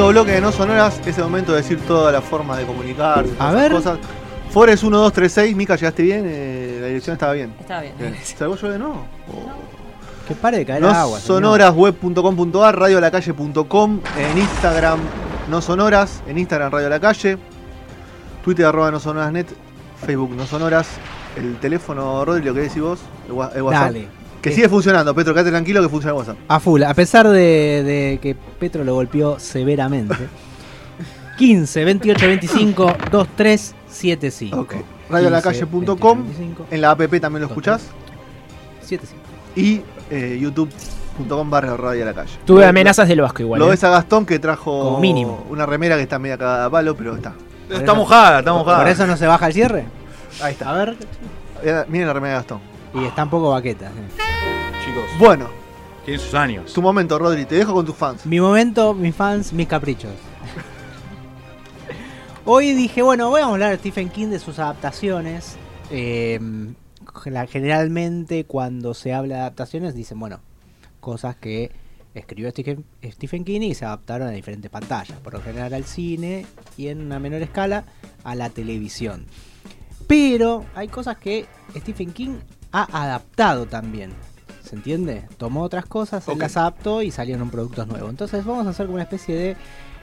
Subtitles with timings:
[0.00, 3.34] Segundo bloque de No Sonoras, es el momento de decir todas las formas de comunicarse.
[3.38, 3.70] A ver.
[3.70, 3.98] Cosas.
[4.48, 6.24] Forest 1236, Mica, ¿llegaste bien?
[6.26, 7.52] Eh, la dirección estaba bien.
[7.60, 7.92] Está bien.
[7.98, 8.16] Bien.
[8.24, 9.04] ¿Salgo yo de nuevo?
[10.26, 11.20] Que pare de caer No agua.
[11.20, 15.00] sonorasweb.com.ar, radiolacalle.com, en Instagram
[15.50, 17.36] no sonoras, en Instagram Radio La Calle,
[18.42, 19.48] Twitter arroba no sonorasnet,
[20.06, 20.88] Facebook no sonoras,
[21.36, 23.92] el teléfono Rodri, lo que decís vos, el WhatsApp.
[23.92, 24.19] Dale.
[24.40, 26.36] Que Eh, sigue funcionando, Petro, quédate tranquilo que funciona el WhatsApp.
[26.48, 30.14] A full, a pesar de, de que Petro lo golpeó severamente.
[31.38, 34.60] 15 28 25 2375.
[34.60, 34.74] Ok.
[35.10, 36.24] Radiolacalle.com,
[36.70, 37.82] en la app también lo escuchás,
[38.82, 39.22] 75.
[39.56, 42.30] y eh, youtube.com barra Radio La Calle.
[42.44, 43.58] Tuve Lo- amenazas del Vasco igual.
[43.58, 43.70] Lo ¿eh?
[43.70, 45.44] ves a Gastón que trajo Como mínimo.
[45.50, 47.32] una remera que está media cagada a palo, pero está.
[47.68, 48.78] Está mojada, está mojada.
[48.78, 49.84] ¿Por eso no se baja el cierre?
[50.42, 50.70] Ahí está.
[50.70, 50.96] A ver.
[51.62, 52.60] Eh, Miren la remera de Gastón.
[52.94, 53.86] Y está un poco baqueta.
[53.86, 54.29] eh.
[55.20, 55.50] Bueno,
[56.06, 56.72] tienen sus años.
[56.72, 58.24] tu momento, Rodri, te dejo con tus fans.
[58.24, 60.12] Mi momento, mis fans, mis caprichos.
[62.46, 65.58] Hoy dije, bueno, voy a hablar de Stephen King de sus adaptaciones.
[65.90, 66.40] Eh,
[67.50, 70.40] generalmente cuando se habla de adaptaciones dicen, bueno,
[71.00, 71.70] cosas que
[72.14, 75.18] escribió Stephen, Stephen King y se adaptaron a diferentes pantallas.
[75.20, 76.46] Por lo general al cine
[76.78, 77.84] y en una menor escala
[78.24, 79.26] a la televisión.
[80.06, 81.44] Pero hay cosas que
[81.76, 82.38] Stephen King
[82.72, 84.14] ha adaptado también.
[84.70, 85.24] ¿Se entiende?
[85.36, 86.40] Tomó otras cosas, él Ok.
[86.42, 88.08] las adaptó y salieron productos nuevos.
[88.08, 89.56] Entonces vamos a hacer como una especie de,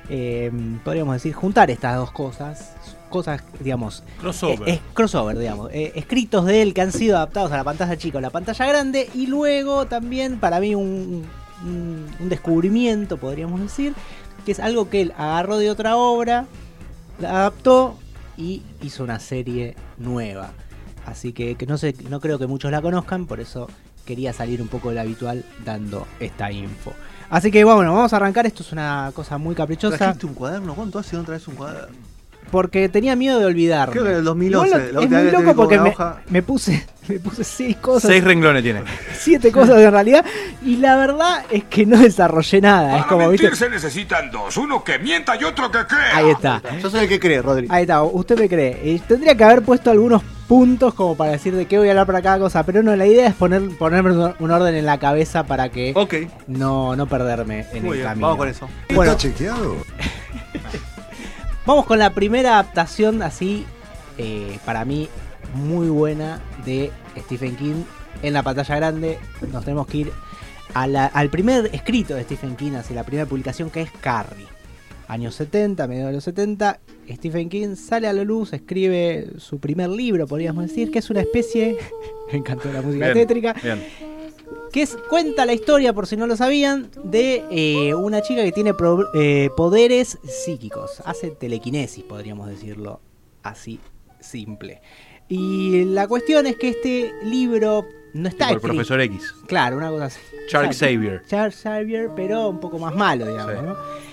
[0.10, 0.52] eh,
[0.84, 2.74] podríamos decir, juntar estas dos cosas.
[3.10, 4.68] Cosas, digamos, Crossover.
[4.68, 5.72] eh, es crossover, digamos.
[5.72, 8.66] eh, escritos de él que han sido adaptados a la pantalla chica o la pantalla
[8.66, 9.10] grande.
[9.16, 11.24] Y luego también, para mí, un,
[11.64, 13.94] un- un descubrimiento, podríamos decir,
[14.46, 16.46] que es algo que él agarró de otra obra,
[17.22, 17.96] la adaptó
[18.36, 20.50] y hizo una serie nueva.
[21.06, 23.70] Así que, que no sé, no creo que muchos la conozcan, por eso
[24.08, 26.94] quería salir un poco del habitual dando esta info.
[27.30, 28.48] Así que bueno, vamos a arrancar.
[28.48, 29.98] Esto es una cosa muy caprichosa.
[29.98, 30.74] ¿Trajiste un cuaderno?
[30.74, 32.17] ¿Cuánto hace no traes un cuaderno?
[32.52, 33.92] Porque tenía miedo de olvidarme.
[33.92, 35.80] Creo que en el 2011, Igual la es muy loco porque
[36.30, 38.84] me, puse me puse seis cosas, Seis renglones tiene.
[39.18, 40.26] siete cosas en realidad
[40.64, 42.92] y la verdad es que no desarrollé nada.
[42.98, 43.66] es Para como, mentir ¿viste?
[43.66, 46.16] se necesitan dos, uno que mienta y otro que crea.
[46.18, 46.62] Ahí está.
[46.82, 47.68] Yo soy el que cree, Rodri.
[47.70, 49.02] Ahí está, usted me cree.
[49.08, 52.22] Tendría que haber puesto algunos puntos como para decir de qué voy a hablar para
[52.22, 55.68] cada cosa, pero no, la idea es poner ponerme un orden en la cabeza para
[55.70, 55.94] que
[56.48, 58.28] no, no perderme en muy el bien, camino.
[58.28, 58.70] vamos con eso.
[58.96, 59.76] Bueno, chequeado?
[61.68, 63.66] Vamos con la primera adaptación así,
[64.18, 65.10] eh, para mí,
[65.54, 67.84] muy buena de Stephen King
[68.24, 69.20] en la pantalla grande.
[69.52, 70.12] Nos tenemos que ir
[70.74, 74.48] a la- al primer escrito de Stephen King, así la primera publicación que es Carrie.
[75.10, 76.80] Años 70, mediados de los 70,
[77.10, 81.22] Stephen King sale a la luz, escribe su primer libro, podríamos decir, que es una
[81.22, 81.78] especie,
[82.32, 83.84] me encantó la música Bien, tétrica, Bien.
[84.78, 88.52] Que es, cuenta la historia, por si no lo sabían, de eh, una chica que
[88.52, 91.02] tiene pro- eh, poderes psíquicos.
[91.04, 93.02] Hace telequinesis, podríamos decirlo
[93.42, 93.80] así
[94.20, 94.82] simple.
[95.30, 98.68] Y la cuestión es que este libro no está escrito.
[98.68, 99.34] profesor X.
[99.48, 100.20] Claro, una cosa así.
[100.48, 100.78] Charles.
[100.78, 101.24] Xavier.
[101.28, 103.54] Charles Xavier, pero un poco más malo, digamos.
[103.56, 103.66] Sí.
[103.66, 104.07] ¿no?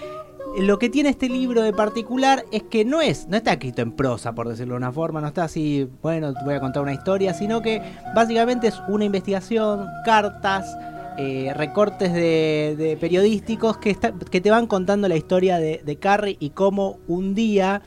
[0.59, 3.91] Lo que tiene este libro de particular es que no es, no está escrito en
[3.93, 6.93] prosa, por decirlo de una forma, no está así, bueno, te voy a contar una
[6.93, 7.83] historia, sino que
[8.15, 10.77] básicamente es una investigación, cartas,
[11.19, 15.97] eh, recortes de, de periodísticos que, está- que te van contando la historia de, de
[15.97, 17.83] Carrie y cómo un día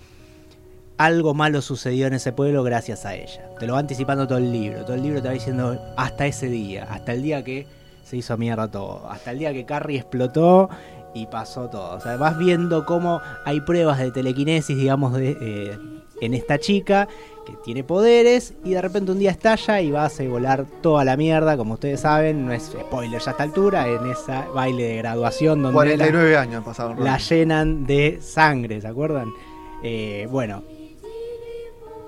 [0.97, 3.49] algo malo sucedió en ese pueblo gracias a ella.
[3.59, 6.47] Te lo va anticipando todo el libro, todo el libro te va diciendo hasta ese
[6.47, 7.65] día, hasta el día que
[8.03, 10.69] se hizo mierda todo, hasta el día que Carrie explotó
[11.13, 11.95] y pasó todo.
[11.95, 15.77] O sea, vas viendo cómo hay pruebas de telequinesis, digamos, de, eh,
[16.21, 17.07] en esta chica
[17.45, 21.05] que tiene poderes y de repente un día estalla y va a hacer volar toda
[21.05, 24.83] la mierda, como ustedes saben, no es spoiler ya a esta altura, en esa baile
[24.83, 26.89] de graduación donde la- 49 años han pasado.
[26.89, 27.03] Rodri.
[27.05, 29.29] la llenan de sangre, ¿se acuerdan?
[29.83, 30.63] Eh, bueno,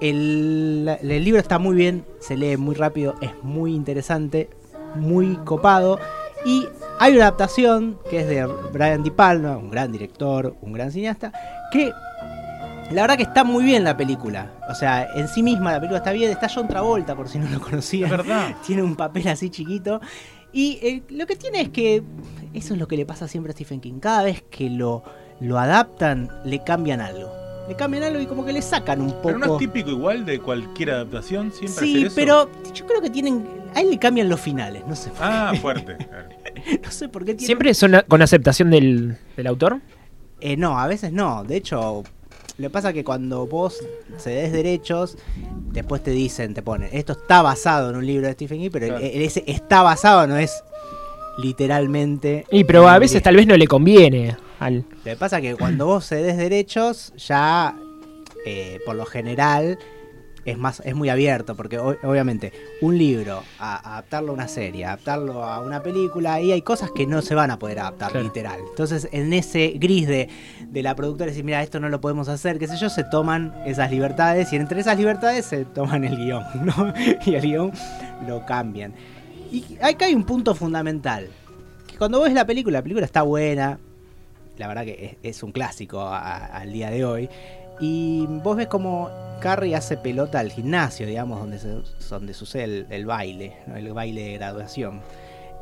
[0.01, 4.49] el, el libro está muy bien, se lee muy rápido, es muy interesante,
[4.95, 5.99] muy copado.
[6.45, 6.67] Y
[6.99, 11.31] hay una adaptación que es de Brian Di Palma, un gran director, un gran cineasta,
[11.71, 11.91] que
[12.91, 14.51] la verdad que está muy bien la película.
[14.69, 16.31] O sea, en sí misma la película está bien.
[16.31, 18.05] Está John Travolta, por si no lo conocían.
[18.11, 18.55] Es verdad.
[18.65, 20.01] Tiene un papel así chiquito.
[20.51, 22.01] Y eh, lo que tiene es que
[22.55, 23.99] eso es lo que le pasa siempre a Stephen King.
[23.99, 25.03] Cada vez que lo,
[25.39, 27.31] lo adaptan, le cambian algo.
[27.67, 29.21] Le cambian algo y como que le sacan un poco.
[29.27, 32.15] Pero no es típico igual de cualquier adaptación, siempre Sí, hacer eso.
[32.15, 33.45] pero yo creo que tienen.
[33.75, 35.09] A él le cambian los finales, no sé.
[35.11, 35.59] por Ah, qué.
[35.59, 35.97] fuerte.
[35.97, 36.29] claro.
[36.83, 37.45] No sé por qué tienen.
[37.45, 39.79] ¿Siempre son a- con aceptación del, del autor?
[40.41, 41.43] Eh, no, a veces no.
[41.43, 42.03] De hecho,
[42.57, 43.77] lo que pasa es que cuando vos
[44.17, 45.17] cedes derechos,
[45.71, 48.87] después te dicen, te ponen, esto está basado en un libro de Stephen King, pero
[48.87, 49.03] Claro.
[49.03, 50.63] el- ese está basado no es
[51.41, 52.45] literalmente.
[52.51, 54.77] Y pero a veces tal vez no le conviene al...
[54.89, 57.75] Lo que pasa es que cuando vos cedes derechos, ya
[58.45, 59.77] eh, por lo general
[60.51, 62.51] es más es muy abierto, porque obviamente
[62.81, 67.05] un libro, a, adaptarlo a una serie, adaptarlo a una película, ahí hay cosas que
[67.05, 68.25] no se van a poder adaptar Claro.
[68.25, 68.59] literal.
[68.69, 70.29] Entonces, en ese gris de,
[70.67, 73.53] de la productora decir, mira, esto no lo podemos hacer, qué sé yo, se toman
[73.65, 76.93] esas libertades y entre esas libertades se toman el guion, ¿no?
[77.25, 77.71] y el guion
[78.27, 78.93] lo cambian.
[79.51, 81.27] Y acá hay un punto fundamental.
[81.87, 83.79] Que cuando ves la película, la película está buena,
[84.57, 87.29] la verdad que es, es un clásico al día de hoy.
[87.79, 89.09] Y vos ves como
[89.39, 93.75] Carrie hace pelota al gimnasio, digamos, donde, se- donde sucede el, el baile, ¿no?
[93.77, 95.01] el baile de graduación.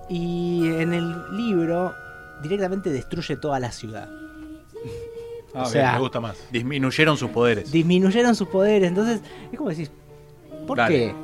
[0.10, 1.94] Y en el libro
[2.42, 4.08] directamente destruye toda la ciudad.
[4.10, 4.18] Ah,
[5.54, 6.38] O bien, sea- me gusta más.
[6.52, 7.72] Disminuyeron sus poderes.
[7.72, 9.22] Disminuyeron sus poderes, entonces
[9.52, 9.92] es como decís,
[10.66, 10.96] ¿por Dale.
[10.96, 11.16] qué?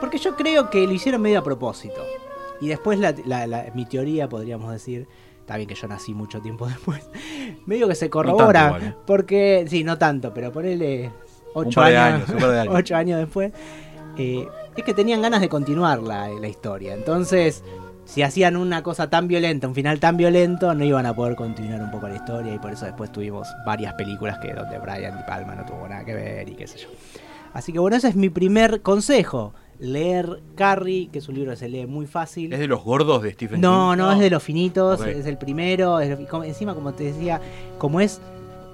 [0.00, 2.02] Porque yo creo que lo hicieron medio a propósito.
[2.60, 5.06] Y después la, la- la- mi teoría, podríamos decir,
[5.50, 7.10] está bien que yo nací mucho tiempo después,
[7.66, 8.94] medio que se corrobora, ¿eh?
[9.04, 11.10] porque, sí, no tanto, pero ponele
[11.54, 12.74] ocho par de años, años, de años.
[12.76, 13.52] ocho años después,
[14.16, 16.94] eh, es que tenían ganas de continuar la, la historia.
[16.94, 17.64] Entonces,
[18.04, 21.82] si hacían una cosa tan violenta, un final tan violento, no iban a poder continuar
[21.82, 25.24] un poco la historia y por eso después tuvimos varias películas que donde Brian Di
[25.24, 26.88] Palma no tuvo nada que ver y qué sé yo.
[27.52, 29.52] Así que bueno, ese es mi primer consejo.
[29.80, 32.52] Leer Carrie, que es un libro que se lee muy fácil.
[32.52, 33.98] ¿Es de los gordos de Stephen No, King?
[33.98, 36.00] no, es de los finitos, es el primero.
[36.00, 37.40] es encima, como te decía,
[37.78, 38.20] como es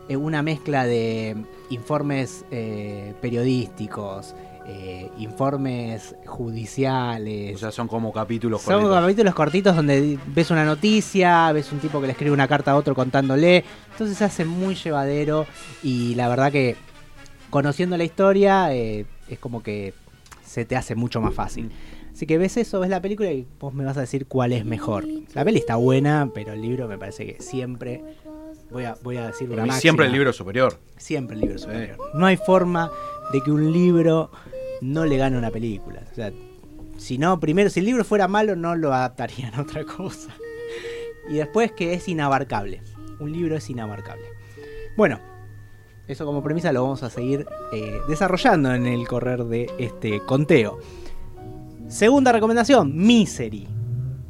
[0.09, 1.37] eh, una mezcla de
[1.71, 4.35] informes eh, periodísticos,
[4.67, 7.55] eh, informes judiciales.
[7.55, 9.01] O sea, son como capítulos Son cortitos.
[9.01, 12.77] capítulos cortitos donde ves una noticia, ves un tipo que le escribe una carta a
[12.77, 13.65] otro contándole.
[13.93, 15.47] Entonces se hace muy llevadero
[15.85, 16.75] y la verdad que
[17.51, 19.95] conociendo la historia eh, es como que
[20.57, 21.71] se te hace mucho más fácil.
[22.11, 24.65] Así que ves eso, ves la película y vos me vas a decir cuál es
[24.65, 25.05] mejor.
[25.35, 28.03] La peli está buena, pero el libro me parece que siempre...
[28.71, 30.81] Voy a, voy a decir una siempre el libro superior.
[30.97, 31.99] Siempre el libro superior.
[32.15, 32.91] No hay forma
[33.35, 34.31] de que un libro
[34.81, 36.03] no le gane a una película.
[36.11, 36.33] O sea,
[36.97, 40.35] si no, primero, si el libro fuera malo, no lo adaptarían a otra cosa.
[41.29, 42.81] Y después que es inabarcable.
[43.21, 44.25] Un libro es inabarcable.
[44.97, 45.21] Bueno,
[46.09, 50.79] eso como premisa lo vamos a seguir eh, desarrollando en el correr de este conteo.
[51.89, 53.67] Segunda recomendación, Misery.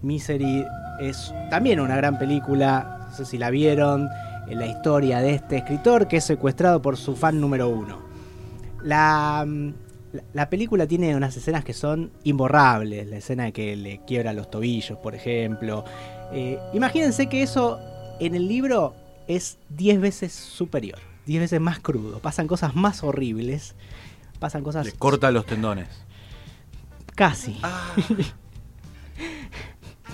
[0.03, 0.65] Misery
[1.01, 4.09] es también una gran película, no sé si la vieron,
[4.49, 7.99] en la historia de este escritor que es secuestrado por su fan número uno.
[8.83, 9.69] La, mm,
[10.13, 14.51] la- la película tiene unas escenas que son imborrables, la escena que le quiebra los
[14.51, 15.85] tobillos, por ejemplo.
[16.33, 17.79] Eh, imagínense que eso
[18.21, 18.95] en el libro
[19.27, 23.75] es 10 veces superior, 10 veces más crudo, pasan cosas más horribles,
[24.39, 25.89] pasan cosas Le corta los tendones.
[27.15, 27.59] Casi.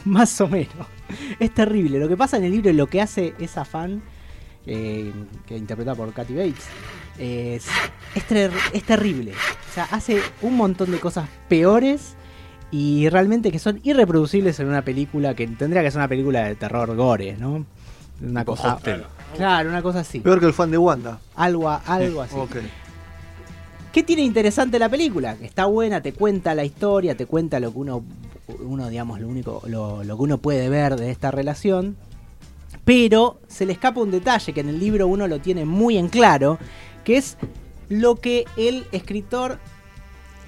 [0.04, 0.75] Más o menos.
[1.38, 1.99] Es terrible.
[1.99, 4.02] Lo que pasa en el libro y lo que hace esa fan,
[4.66, 5.12] eh,
[5.47, 6.64] que interpreta por Kathy Bates,
[7.19, 7.66] es,
[8.14, 9.33] es, ter- es terrible.
[9.33, 12.14] O sea, hace un montón de cosas peores
[12.71, 16.54] y realmente que son irreproducibles en una película que tendría que ser una película de
[16.57, 17.64] terror gore, ¿no?
[18.21, 18.75] Una Tipo cosa.
[18.75, 19.04] Hostel.
[19.36, 20.20] Claro, una cosa así.
[20.20, 21.18] Peor que el fan de Wanda.
[21.34, 22.34] Algo, algo así.
[22.36, 22.56] Ok.
[23.92, 25.36] ¿Qué tiene interesante la película?
[25.36, 28.04] Que Está buena, te cuenta la historia, te cuenta lo que uno,
[28.60, 31.96] uno digamos, lo único, lo, lo que uno puede ver de esta relación.
[32.84, 36.08] Pero se le escapa un detalle que en el libro uno lo tiene muy en
[36.08, 36.58] claro,
[37.04, 37.36] que es
[37.88, 39.58] lo que el escritor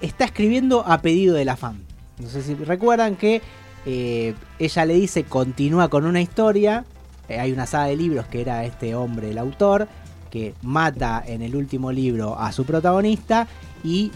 [0.00, 1.84] está escribiendo a pedido de la fan.
[2.18, 3.42] No sé si recuerdan que
[3.86, 6.84] eh, ella le dice continúa con una historia.
[7.28, 9.88] Eh, hay una saga de libros que era este hombre, el autor,
[10.30, 13.46] que mata en el último libro a su protagonista
[13.82, 14.10] y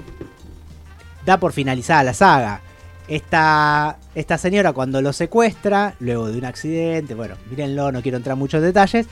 [1.25, 2.61] da por finalizada la saga.
[3.07, 8.35] Esta, esta señora cuando lo secuestra, luego de un accidente, bueno, mírenlo, no quiero entrar
[8.35, 9.07] en muchos detalles,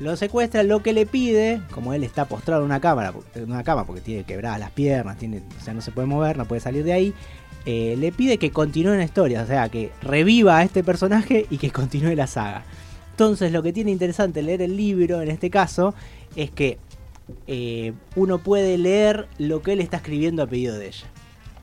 [0.00, 3.64] Lo secuestra, lo que le pide, como él está postrado en una cámara, en una
[3.64, 6.60] cama porque tiene quebradas las piernas, tiene, o sea, no se puede mover, no puede
[6.60, 7.14] salir de ahí.
[7.66, 11.58] eh, le pide que continúe la historia, o sea, que reviva a este personaje y
[11.58, 12.62] que continúe la saga.
[13.18, 15.92] Entonces, lo que tiene interesante leer el libro, en este caso,
[16.36, 16.78] es que
[17.48, 21.06] eh, uno puede leer lo que él está escribiendo a pedido de ella.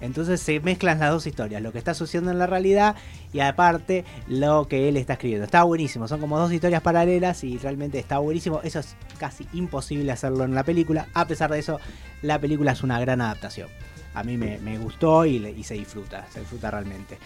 [0.01, 2.97] Entonces se mezclan las dos historias, lo que está sucediendo en la realidad
[3.31, 5.45] y aparte lo que él está escribiendo.
[5.45, 8.59] Está buenísimo, son como dos historias paralelas y realmente está buenísimo.
[8.61, 11.07] Eso es casi imposible hacerlo en la película.
[11.13, 11.79] A pesar de eso,
[12.21, 13.69] la película es una gran adaptación.
[14.13, 17.17] A mí me, gustó y se disfruta, se disfruta realmente.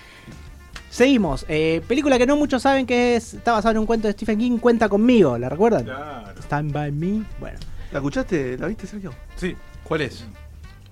[0.89, 4.13] Seguimos, eh, película que no muchos saben que es, está basada en un cuento de
[4.13, 5.83] Stephen King, Cuenta conmigo, ¿la recuerdan?
[5.83, 6.41] Claro.
[6.41, 7.23] Stand by me.
[7.39, 7.57] Bueno,
[7.91, 8.57] ¿La escuchaste?
[8.57, 9.13] ¿La viste, Sergio?
[9.35, 10.25] Sí, ¿Cuál es?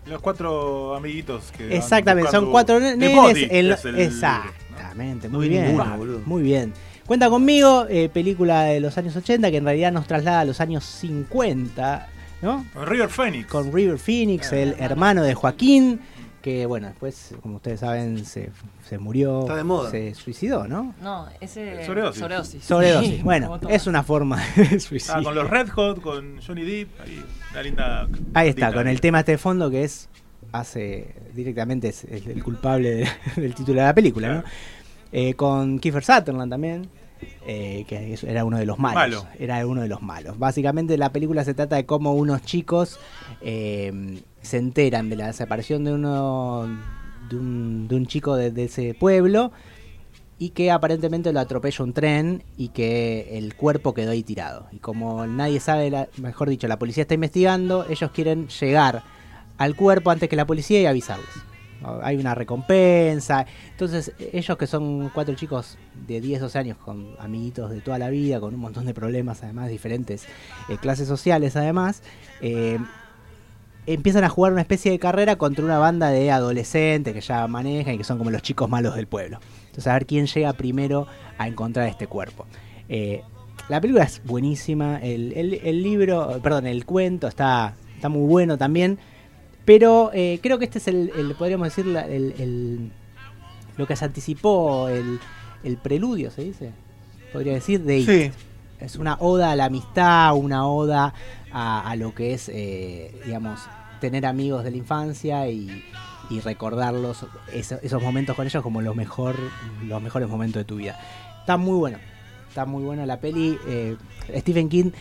[0.06, 1.76] los cuatro amiguitos que.
[1.76, 3.48] Exactamente, son cuatro nenes.
[3.52, 5.66] El- es el- exactamente, No muy vi bien.
[5.68, 6.22] ninguna, boludo.
[6.26, 6.72] Muy bien.
[7.06, 10.62] Cuenta conmigo, eh, película de los años 80 que en realidad nos traslada a los
[10.62, 12.08] años 50,
[12.42, 12.66] ¿no?
[12.74, 13.48] Con River Phoenix.
[13.48, 16.00] Con River Phoenix, el hermano de Joaquín,
[16.42, 18.52] que bueno, después, como ustedes saben, se,
[18.88, 19.90] se murió, Está de moda.
[19.92, 20.94] se suicidó, ¿no?
[21.02, 21.86] No, ese.
[21.86, 22.20] Sobredosis.
[22.22, 22.64] Sobredosis.
[22.64, 23.16] Sobredosis.
[23.18, 25.16] Sí, Bueno, es una forma de suicidio.
[25.20, 27.02] Ah, con los Red Hot, con Johnny Depp.
[27.02, 28.08] Ahí, una linda.
[28.34, 30.08] Ahí está, linda- con el tema este de fondo que es
[30.54, 33.08] hace directamente es, es el culpable de-
[33.42, 34.44] del título de la película, ¿no?
[35.12, 36.88] Eh, con Kiefer Sutherland también,
[37.46, 38.96] eh, que era uno de los malos.
[39.24, 39.28] Malo.
[39.40, 40.38] Era uno de los malos.
[40.40, 43.00] Básicamente la película se trata de cómo unos chicos
[43.42, 46.68] eh, se enteran de la desaparición de uno
[47.30, 49.52] de un, de un chico de, ese pueblo
[50.40, 54.68] y que aparentemente lo atropella un tren y que el cuerpo quedó ahí tirado.
[54.72, 59.04] Y como nadie sabe, la- mejor dicho, la policía está investigando, ellos quieren llegar
[59.58, 61.28] al cuerpo antes que la policía y avisarles.
[62.02, 63.46] Hay una recompensa.
[63.72, 65.78] Entonces, ellos que son cuatro chicos
[66.08, 69.44] de 10, 12 años, con amiguitos de toda la vida, con un montón de problemas,
[69.44, 70.26] además, diferentes
[70.70, 72.02] eh, clases sociales, además,
[72.42, 72.80] eh,
[73.88, 77.96] empiezan a jugar una especie de carrera contra una banda de adolescentes que ya manejan
[77.96, 79.40] y que son como los chicos malos del pueblo.
[79.66, 82.46] Entonces, a ver quién llega primero a encontrar este cuerpo.
[82.90, 83.22] Eh,
[83.70, 88.98] la película es buenísima, el, libro, perdón, el cuento está, está muy bueno también,
[89.66, 91.86] pero eh, creo que este es el, podríamos decir,
[93.78, 95.20] lo que se anticipó, el,
[95.64, 96.72] el preludio, ¿se dice?
[97.34, 98.34] Podría decir, de It.
[98.80, 101.14] Es una oda a la amistad, una oda
[101.52, 103.60] a, lo que es, eh, digamos,
[104.00, 105.84] tener amigos de la infancia y,
[106.44, 109.36] recordarlos, eso- esos momentos con ellos como los, mejor,
[109.86, 111.00] los mejores momentos de tu vida.
[111.40, 111.98] Está muy bueno,
[112.50, 113.58] está muy buena la peli.
[113.68, 113.96] eh,
[114.38, 114.92] Stephen King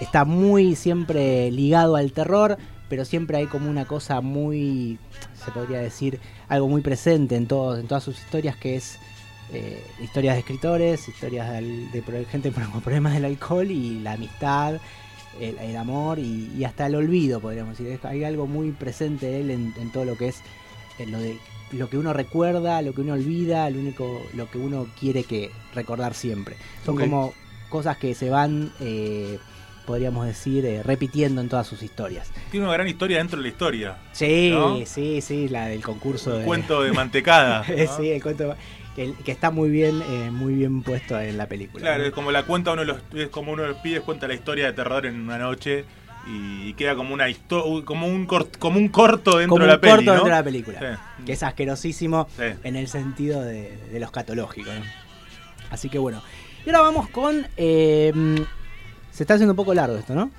[0.00, 4.98] está muy siempre ligado al terror, pero siempre hay como una cosa muy,
[5.44, 7.46] se podría decir, algo muy presente en, en
[7.88, 8.98] todas sus historias que es
[9.52, 14.80] eh, historias de escritores, historias de, pro- gente con problemas del alcohol y la amistad,
[15.40, 17.98] el, el amor y, y hasta el olvido, podríamos decir.
[18.04, 20.40] Hay algo muy presente de él en, en todo lo que es
[20.98, 21.36] en lo de
[21.72, 25.50] lo que uno recuerda, lo que uno olvida, lo único, lo que uno quiere que
[25.74, 26.54] recordar siempre.
[26.84, 27.34] Son como
[27.68, 29.40] cosas que se van, eh,
[29.84, 32.30] podríamos decir, eh, repitiendo en todas sus historias.
[32.52, 33.98] Tiene una gran historia dentro de la historia.
[34.12, 34.78] Sí, ¿No?
[34.86, 37.64] sí, sí, la del concurso de cuento de mantecada.
[37.68, 37.96] ¿no?
[37.96, 38.54] sí, el cuento
[38.94, 41.82] que, que está muy bien, eh, muy bien puesto en la película.
[41.82, 42.04] Claro, ¿no?
[42.08, 44.34] es como la cuenta uno de los, es como uno de los pibes cuenta la
[44.34, 45.84] historia de terror en una noche
[46.26, 47.26] y queda como una
[47.84, 50.12] como un cort- como un corto dentro como de la un corto peli, ¿no?
[50.12, 50.78] dentro de la película.
[50.80, 51.22] Sí.
[51.26, 52.44] Que es asquerosísimo Sí.
[52.64, 54.70] en el sentido de, de lo escatológico.
[54.72, 54.80] ¿no?
[55.70, 56.22] Así que bueno.
[56.64, 57.46] Y ahora vamos con.
[57.56, 58.12] eh,
[59.10, 60.30] se está haciendo un poco largo esto, ¿no?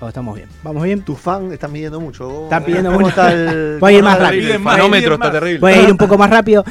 [0.00, 0.48] ¿O estamos bien?
[0.62, 1.02] ¿Vamos bien?
[1.02, 2.44] Tus fans están pidiendo mucho.
[2.44, 3.08] Están pidiendo ¿Cómo mucho.
[3.10, 4.58] está el- Voy a ir más rápido.
[4.60, 5.58] más, está terrible.
[5.58, 6.64] Voy a ir un poco más rápido.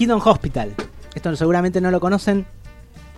[0.00, 0.74] Kingdom Hospital.
[1.14, 2.46] Esto seguramente no lo conocen.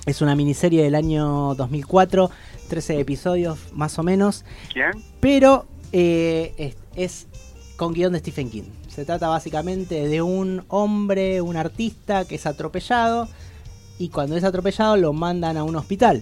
[0.05, 2.29] Es una miniserie del año 2004.
[2.69, 4.45] 13 episodios más o menos.
[5.21, 7.27] Pero eh, es, es
[7.77, 8.65] con guion de Stephen King.
[8.89, 13.29] Se trata básicamente de un hombre, un artista que es atropellado.
[14.01, 16.21] Y cuando es atropellado lo mandan a un hospital.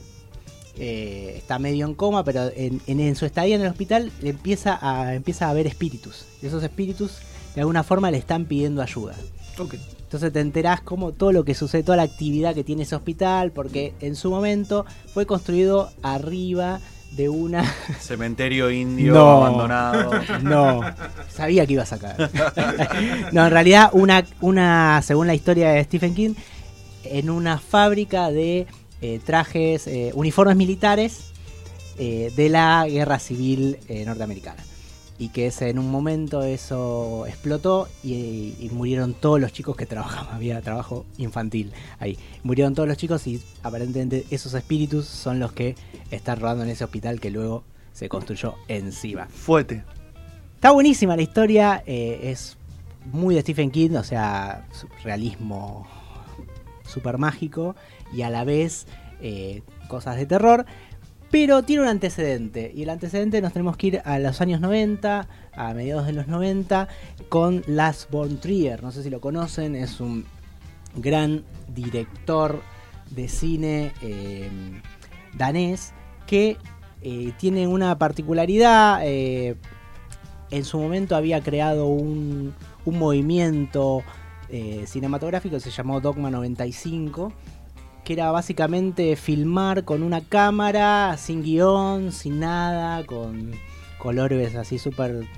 [0.76, 4.29] Eh, está medio en coma, pero en, en- en su estadía en el hospital le
[4.29, 6.26] empieza a, empieza a ver espíritus.
[6.43, 7.17] Y esos espíritus
[7.55, 9.14] de alguna forma le están pidiendo ayuda.
[9.59, 9.76] Ok.
[10.11, 13.52] Entonces te enterás como todo lo que sucede, toda la actividad que tiene ese hospital,
[13.52, 16.81] porque en su momento fue construido arriba
[17.12, 17.62] de una...
[18.00, 19.45] Cementerio indio No.
[19.45, 20.11] abandonado.
[20.43, 20.81] No,
[21.33, 22.29] sabía que ibas a caer.
[23.33, 26.35] no, en realidad una, una, según la historia de Stephen King,
[27.05, 28.67] en una fábrica de
[29.02, 31.31] eh, trajes, eh, uniformes militares
[31.99, 34.64] eh, de la guerra civil eh, norteamericana.
[35.21, 39.85] Y que ese, en un momento eso explotó y, y murieron todos los chicos que
[39.85, 42.19] trabajaban, había trabajo infantil ahí.
[42.43, 45.77] Murieron todos los chicos y aparentemente esos espíritus son los que
[46.11, 49.27] están rodando en ese hospital que luego se construyó encima.
[49.27, 49.85] Fuete.
[50.55, 52.57] Está buenísima la historia, eh, es
[53.12, 54.67] muy de Stephen King, o sea,
[55.05, 55.87] realismo
[56.87, 57.77] super mágico
[58.11, 58.87] y a la vez
[59.21, 60.65] eh, cosas de terror.
[61.31, 65.29] Pero tiene un antecedente, y el antecedente nos tenemos que ir a los años 90,
[65.53, 66.89] a mediados de los 90,
[67.29, 68.83] con Lars von Trier.
[68.83, 70.25] No sé si lo conocen, es un
[70.97, 72.63] gran director
[73.11, 74.51] de cine eh,
[75.35, 75.93] danés
[76.27, 76.57] que
[77.03, 79.01] eh, tiene una particularidad.
[79.05, 79.57] eh,
[80.51, 82.53] en su momento había creado un,
[82.85, 84.03] un movimiento
[84.85, 87.33] cinematográfico que se llamó Dogma 95,
[88.11, 93.52] que era básicamente filmar con una cámara, sin guion, sin nada, con
[93.99, 95.29] colores así súper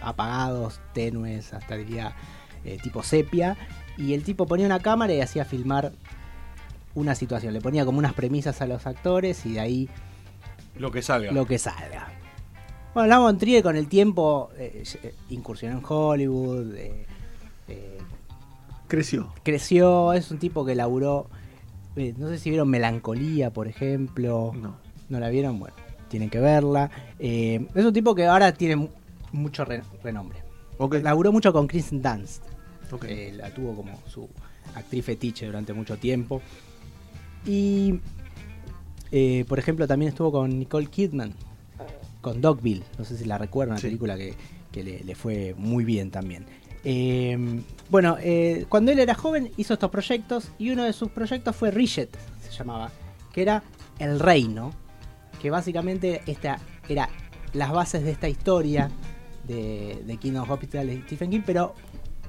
[0.00, 2.16] apagados, tenues, hasta diría
[2.64, 3.56] eh, tipo sepia.
[3.96, 5.92] Y el tipo ponía una cámara y hacía filmar
[6.96, 7.54] una situación.
[7.54, 9.88] Le ponía como unas premisas a los actores y de ahí
[10.76, 11.30] Lo que salga.
[11.30, 12.08] lo que salga.
[12.92, 17.06] Bueno, Trier con el tiempo eh, eh, incursionó en Hollywood, eh,
[17.68, 17.98] eh,
[18.88, 19.32] Creció.
[19.44, 21.28] creció, es un tipo que laburó,
[21.96, 24.76] eh, no sé si vieron Melancolía, por ejemplo, No.
[25.08, 25.58] ¿no la vieron?
[25.58, 25.74] Bueno,
[26.08, 26.90] tienen que verla.
[27.18, 28.88] Eh, es un tipo que ahora tiene mu-
[29.32, 30.38] mucho re- renombre.
[30.78, 30.96] Ok.
[31.02, 32.42] Laburó mucho con Kristen Dunst,
[32.92, 33.04] Ok.
[33.08, 34.28] eh, la tuvo como su
[34.74, 36.42] actriz fetiche durante mucho tiempo.
[37.46, 38.00] Y,
[39.12, 41.32] eh, por ejemplo, también estuvo con Nicole Kidman,
[42.20, 42.82] con Dogville.
[42.98, 43.86] No sé si la recuerdan, una Sí.
[43.88, 44.34] película que,
[44.72, 46.46] que le, le fue muy bien también.
[46.84, 51.54] Eh, bueno, eh, cuando él era joven hizo estos proyectos y uno de sus proyectos
[51.56, 52.90] fue Richet, se llamaba,
[53.32, 53.62] que era
[53.98, 54.72] El Reino,
[55.40, 57.08] que básicamente esta era
[57.52, 58.90] las bases de esta historia
[59.46, 61.74] de, de Kingdom Hospital de Stephen King, pero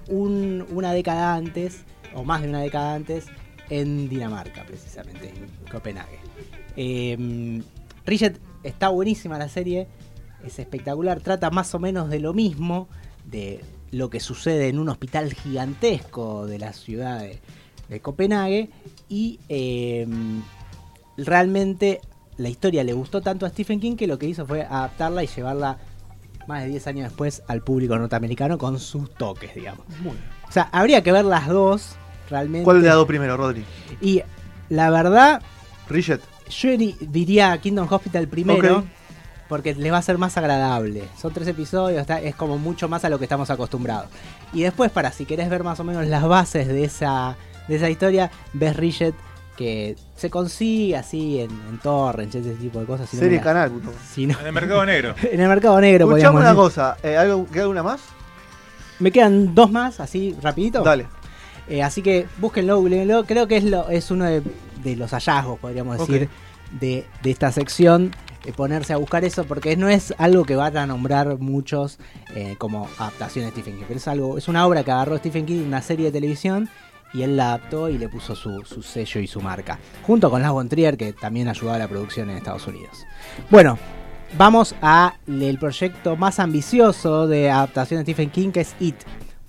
[0.07, 1.83] un- una década antes,
[2.13, 3.25] o más de una década antes,
[3.69, 6.19] en Dinamarca, precisamente, en Copenhague.
[6.77, 7.62] Eh,
[8.63, 9.88] está buenísima la serie,
[10.45, 12.88] es espectacular, trata más o menos de lo mismo,
[13.25, 13.62] de
[13.96, 17.40] lo que sucede en un hospital gigantesco de la ciudad de,
[17.90, 18.70] de Copenhague,
[19.10, 20.05] y eh,
[21.18, 22.01] realmente
[22.38, 25.27] la historia le gustó tanto a Stephen King que lo que hizo fue adaptarla y
[25.27, 25.77] llevarla
[26.48, 29.86] más de 10 años después al público norteamericano con sus toques, digamos.
[30.48, 31.96] O sea, habría que ver las dos,
[32.29, 32.66] realmente.
[32.66, 33.64] ¿Cuál le ha dado primero, Rodri?
[34.01, 34.22] Y
[34.70, 35.42] la verdad,
[35.90, 36.22] Richet.
[36.50, 38.84] yo di- diría Kingdom Hospital primero.
[39.48, 41.03] Porque les va a ser más agradable.
[41.22, 44.08] Son tres episodios, está- es como mucho más a lo que estamos acostumbrados.
[44.53, 47.36] Y después, para si querés ver más o menos las bases de esa,
[47.68, 49.14] de esa historia, ves Richet
[49.55, 53.10] que se consigue así en, en torrents, ese tipo de cosas.
[53.10, 53.70] si Serie canal.
[53.72, 53.94] puto.
[54.14, 55.16] si no- En el mercado negro.
[55.31, 56.58] en el mercado negro, Escuchame podríamos una decir.
[56.64, 56.98] cosa.
[57.03, 58.01] eh, ¿algo, ¿Queda alguna más?
[59.00, 60.81] Me quedan dos más, así rapidito.
[60.81, 61.05] Dale.
[61.68, 63.25] Eh, así que búsquenlo, googleenlo.
[63.25, 64.42] Creo que es, lo, es uno de,
[64.84, 66.29] de los hallazgos, podríamos decir,
[66.79, 68.12] de, de esta sección.
[68.46, 72.00] Eh, ponerse a buscar eso, porque no es algo que van a nombrar muchos
[72.36, 73.86] eh, como adaptación de Stephen King.
[73.88, 76.70] Pero es algo, es una obra que agarró Stephen King, una serie de televisión,
[77.14, 79.79] y él la adaptó y le puso su, su sello y su marca.
[80.03, 83.05] Junto con Las von Trier, que también ayudaba a la producción en Estados Unidos.
[83.50, 83.79] Bueno,
[84.38, 88.96] vamos a el proyecto más ambicioso de adaptación de Stephen King, que es It.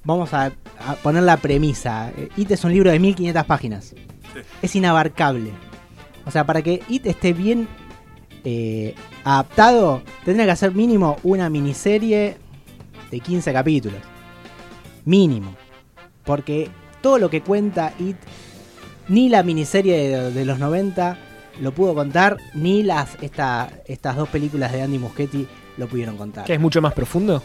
[0.04, 2.12] Vamos a, a poner la premisa.
[2.16, 3.94] Eh, It es un libro de 1500 páginas.
[4.62, 5.50] Es inabarcable.
[6.24, 7.68] O sea, para que It esté bien
[8.48, 12.36] eh, adaptado, tendría que hacer mínimo una miniserie
[13.10, 14.00] de 15 capítulos.
[15.04, 15.56] Mínimo.
[16.24, 18.16] Porque todo lo que cuenta It,
[19.08, 21.18] ni la miniserie de, de los 90
[21.60, 26.44] lo pudo contar, ni las esta, estas dos películas de Andy Muschietti lo pudieron contar.
[26.44, 27.42] Que es mucho más profundo.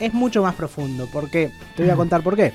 [0.00, 1.06] Es mucho más profundo.
[1.12, 1.52] ¿Por qué?
[1.76, 2.52] Te voy a contar por qué.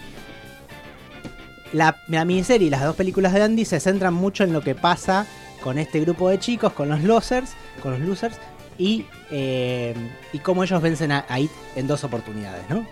[1.71, 4.75] La, la miniserie y las dos películas de Andy se centran mucho en lo que
[4.75, 5.25] pasa
[5.63, 8.37] con este grupo de chicos, con los losers, con los losers,
[8.77, 9.93] y, eh,
[10.33, 12.85] y cómo ellos vencen a, It en dos oportunidades, ¿no?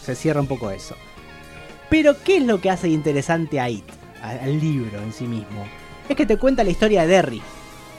[0.00, 0.94] Se cierra un poco eso.
[1.88, 3.84] Pero, ¿qué es lo que hace interesante a It,
[4.22, 5.66] al libro en sí mismo?
[6.08, 7.42] Es que te cuenta la historia de Derry,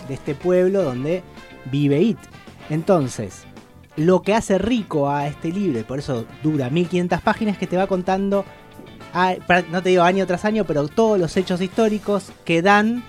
[0.08, 1.23] de este pueblo donde
[1.65, 2.17] vive It.
[2.69, 3.43] Entonces,
[3.97, 7.75] lo que hace rico a este libro, y por eso dura 1500 páginas, que te
[7.75, 8.45] va contando,
[9.13, 13.04] a- pra- no te digo año tras año, pero todos los hechos históricos que dan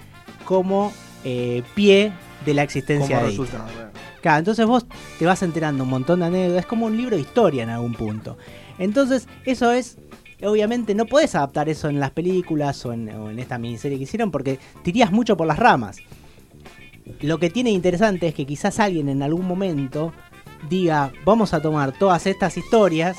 [0.45, 0.93] como
[1.25, 2.13] eh, pie
[2.45, 3.41] de la existencia ¿Cómo de It.
[3.41, 3.65] resulta?
[3.65, 3.91] Bueno.
[4.21, 4.87] Claro, entonces vos
[5.19, 7.95] te vas enterando un montón de anécdotas, es como un libro de historia en algún
[7.95, 8.39] punto.
[8.79, 9.99] Entonces, eso es,
[10.43, 14.05] obviamente, no podés adaptar eso en las películas o en, o en esta miniserie que
[14.05, 15.99] hicieron porque te irías mucho por las ramas.
[17.21, 20.13] Lo que tiene interesante es que quizás alguien en algún momento
[20.71, 23.17] diga, vamos a tomar todas estas historias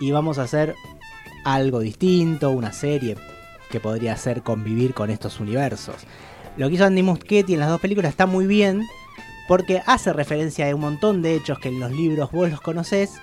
[0.00, 0.76] y vamos a hacer
[1.44, 3.16] algo distinto, una serie
[3.70, 5.96] que podría ser convivir con estos universos.
[6.56, 8.82] Lo que hizo Andy Muschietti en las dos películas está muy bien
[9.46, 13.14] porque hace referencia a un montón de hechos que en los libros vos los conocés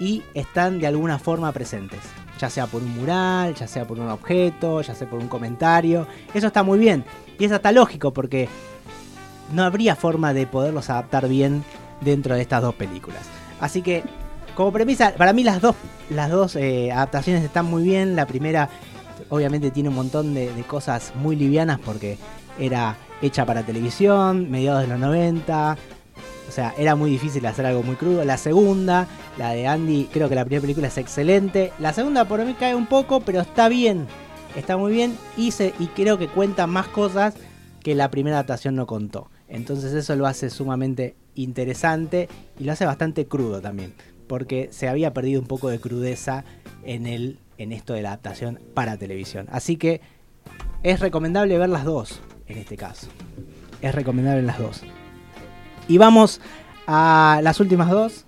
[0.00, 2.00] y están de alguna forma presentes.
[2.38, 6.06] Ya sea por un mural, ya sea por un objeto, ya sea por un comentario.
[6.32, 7.04] Eso está muy bien.
[7.38, 8.48] Y es hasta lógico porque
[9.52, 11.64] no habría forma de poderlos adaptar bien
[12.00, 13.22] dentro de estas dos películas.
[13.60, 14.04] Así que,
[14.54, 15.74] como premisa, para mí las dos,
[16.10, 18.14] las dos eh, adaptaciones están muy bien.
[18.14, 18.70] La primera,
[19.30, 22.18] obviamente, tiene un montón de, de cosas muy livianas porque
[22.58, 25.76] era hecha para televisión, mediados de los 90.
[26.48, 28.24] O sea, era muy difícil hacer algo muy crudo.
[28.24, 31.72] La segunda, la de Andy, creo que la primera película es excelente.
[31.78, 34.06] La segunda por mí cae un poco, pero está bien.
[34.56, 37.34] Está muy bien y, se, y creo que cuenta más cosas
[37.82, 39.30] que la primera adaptación no contó.
[39.46, 43.92] Entonces eso lo hace sumamente interesante y lo hace bastante crudo también.
[44.26, 46.44] Porque se había perdido un poco de crudeza
[46.82, 49.46] en, el, en esto de la adaptación para televisión.
[49.50, 50.00] Así que
[50.82, 53.08] es recomendable ver las dos en este caso.
[53.82, 54.82] Es recomendable las dos.
[55.86, 56.40] Y vamos
[56.86, 58.24] a las últimas dos.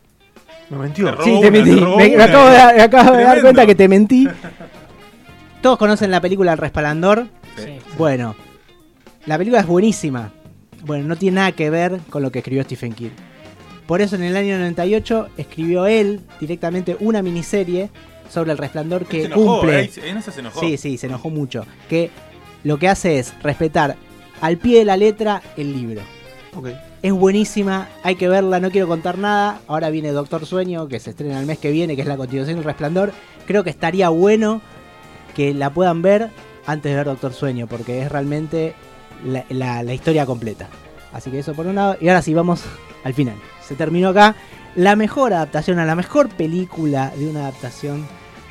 [0.69, 1.17] Me mentió.
[1.17, 1.75] Te Sí, te mentí.
[1.77, 4.29] te Me, me acabo, de, me acabo de dar cuenta que te mentí.
[5.63, 7.27] Todos conocen la película El Resplandor.
[7.57, 7.79] Sí.
[7.99, 8.37] Bueno,
[9.27, 10.33] la película es buenísima.
[10.85, 13.11] Bueno, no tiene nada que ver con lo que escribió Stephen King.
[13.87, 17.91] Por eso en el año 98 escribió él directamente una miniserie
[18.31, 19.81] sobre el resplandor que se enojó, cumple.
[19.83, 20.61] eh, En esa se enojó.
[20.61, 21.67] Sí, sí, se enojó mucho.
[21.89, 22.11] Que
[22.65, 23.97] lo que hace es respetar
[24.41, 26.01] al pie de la letra el libro.
[26.57, 26.69] Ok.
[27.03, 29.61] Es buenísima, hay que verla, no quiero contar nada.
[29.67, 32.57] Ahora viene Doctor Sueño, que se estrena el mes que viene, que es la continuación
[32.57, 33.13] del Resplandor.
[33.47, 34.61] Creo que estaría bueno
[35.35, 36.29] que la puedan ver
[36.67, 38.75] antes de ver Doctor Sueño, porque es realmente
[39.25, 40.69] la, la- la historia completa.
[41.13, 41.97] Así que eso por un lado.
[42.01, 42.63] Y ahora sí, vamos
[43.03, 43.35] al final.
[43.67, 44.37] Se terminó acá.
[44.77, 48.07] La mejor adaptación a la mejor película de una adaptación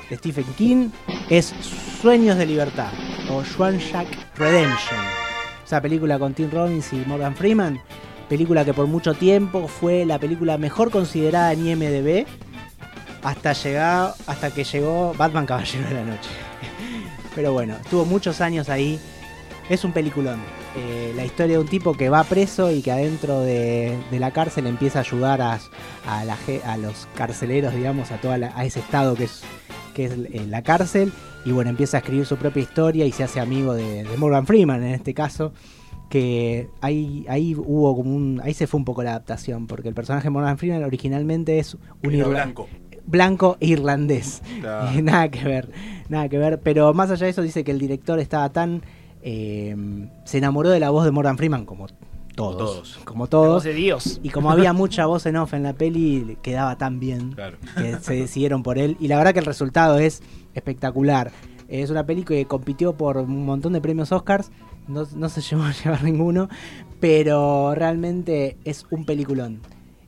[0.10, 0.90] de Stephen King
[1.30, 1.54] es
[2.02, 2.92] Sueños de Libertad
[3.30, 5.00] o Shack Redemption.
[5.66, 7.80] Esa película con Tim Robbins y Morgan Freeman.
[8.28, 12.26] Película que por mucho tiempo fue la película mejor considerada en IMDb.
[13.24, 13.52] Hasta,
[14.28, 16.30] hasta que llegó Batman Caballero de la Noche.
[17.36, 19.00] Pero bueno, estuvo muchos años ahí.
[19.70, 20.59] Es un peliculón.
[20.76, 24.32] Eh, la historia de un tipo que va preso y que adentro de, de la
[24.32, 25.60] cárcel empieza a ayudar a,
[26.08, 29.42] a la ge- a los carceleros, digamos, a, toda la- a ese estado que es,
[29.96, 31.12] que es eh, la cárcel.
[31.46, 34.46] Y bueno, empieza a escribir su propia historia y se hace amigo de, de Morgan
[34.46, 35.54] Freeman en este caso.
[36.10, 38.42] Que ahí, ahí hubo como un.
[38.44, 39.68] Ahí se fue un poco la adaptación.
[39.68, 42.68] Porque el personaje de Morgan Freeman originalmente es un irla- blanco.
[43.06, 44.42] blanco e irlandés.
[45.04, 45.70] Nada que ver,
[46.10, 46.60] nada que ver.
[46.62, 48.82] Pero más allá de eso, dice que el director estaba tan.
[49.22, 49.76] Eh,
[50.26, 51.88] se enamoró de la voz de Morgan Freeman, como
[52.36, 52.58] todos.
[52.58, 53.00] todos.
[53.04, 53.54] Como La todos.
[53.56, 54.20] voz de Dios.
[54.24, 57.58] Y como había mucha voz en off en la peli, quedaba tan bien Claro.
[57.78, 58.96] que se decidieron por él.
[59.00, 60.22] Y la verdad que el resultado es
[60.54, 61.32] espectacular.
[61.68, 64.52] Es una peli que compitió por un montón de premios Oscars.
[64.88, 66.48] No, no se llevó a llevar ninguno.
[67.00, 69.62] Pero realmente es un peliculón.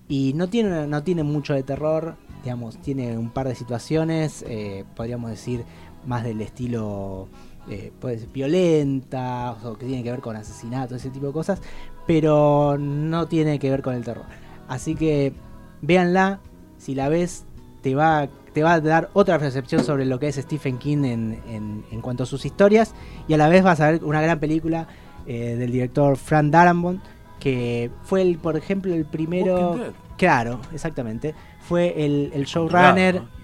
[0.08, 2.16] Y no tiene, no tiene mucho de terror.
[2.44, 4.44] Digamos, tiene un par de situaciones.
[4.48, 5.64] eh, podríamos decir
[6.06, 7.28] más del estilo.
[7.70, 9.56] Eh, puede ser violenta.
[9.64, 11.62] O que tiene que ver con asesinatos, ese tipo de cosas.
[12.08, 14.26] Pero no tiene que ver con el terror.
[14.68, 15.34] Así que
[15.82, 16.40] véanla.
[16.78, 17.46] Si la ves,
[17.84, 21.40] te va, te va a dar otra percepción sobre lo que es Stephen King en,
[21.48, 22.96] en- en cuanto a sus historias.
[23.28, 24.88] Y a la vez vas a ver una gran película
[25.28, 27.02] eh, del director Frank Darabont.
[27.40, 29.80] Que fue, el, por ejemplo, el primero.
[30.18, 31.34] Claro, exactamente.
[31.62, 33.16] Fue el, el showrunner.
[33.16, 33.41] Claro.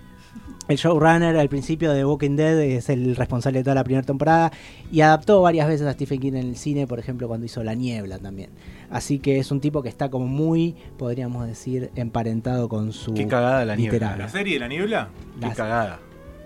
[0.67, 4.51] El showrunner al principio de Walking Dead es el responsable de toda la primera temporada
[4.91, 7.73] y adaptó varias veces a Stephen King en el cine, por ejemplo cuando hizo La
[7.73, 8.49] Niebla también.
[8.89, 13.27] Así que es un tipo que está como muy, podríamos decir, emparentado con su Qué
[13.27, 14.17] cagada la niebla.
[14.17, 15.07] ¿La serie La Niebla?
[15.39, 15.99] Qué La, cagada.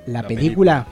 [0.05, 0.85] la la película,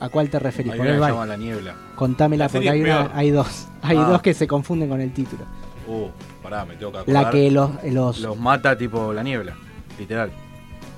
[0.00, 0.72] ¿a cuál te referís?
[0.72, 1.74] Hay una que llama La Niebla.
[1.96, 3.68] Contámela La porque hay, una- hay dos.
[3.82, 4.04] Hay Ah.
[4.08, 5.44] dos que se confunden con el título.
[5.86, 6.06] Uh,
[6.42, 7.24] pará, me tengo que acordar.
[7.24, 9.54] La que los, los, Los mata tipo La Niebla,
[9.98, 10.30] literal.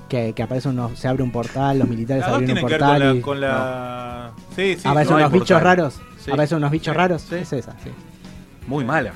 [0.07, 2.79] Que, que aparece unos, se abre un portal, los militares abren un tienen que ver
[2.79, 3.15] con portal la.
[3.15, 4.31] y Con la...
[4.55, 4.87] Sí, sí.
[4.87, 5.63] aparecen no unos bichos portal.
[5.63, 6.01] raros.
[6.19, 6.31] Sí.
[6.31, 7.21] Aparecen unos bichos Sí, raros.
[7.21, 7.35] sí.
[7.35, 7.89] Es esa, sí.
[8.67, 9.11] Muy mala.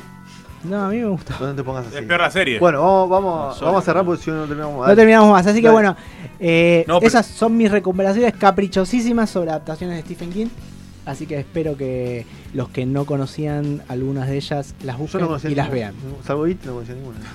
[0.63, 1.34] No, a mí me gustó.
[1.39, 1.97] No te pongas así.
[1.97, 2.60] Es peor la serie.
[2.60, 4.75] Bueno, vamos, vamos, No, vamos a cerrar porque si no no terminamos.
[4.75, 4.95] No Dale.
[4.97, 5.73] terminamos más, así que Dale.
[5.73, 5.95] bueno,
[6.39, 10.47] eh, No, pero- esas son mis recomendaciones caprichosísimas sobre adaptaciones de Stephen King.
[11.06, 15.56] Así que espero que los que no conocían algunas de ellas las busquen no y
[15.56, 15.93] las vean.
[16.25, 17.19] Salvo It, no conocía ninguna.